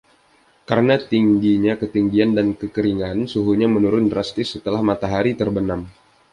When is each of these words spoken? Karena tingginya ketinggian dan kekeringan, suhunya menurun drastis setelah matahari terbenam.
Karena 0.69 0.95
tingginya 1.11 1.73
ketinggian 1.81 2.29
dan 2.37 2.47
kekeringan, 2.61 3.17
suhunya 3.33 3.67
menurun 3.75 4.05
drastis 4.11 4.47
setelah 4.57 4.81
matahari 4.89 5.31
terbenam. 5.41 5.81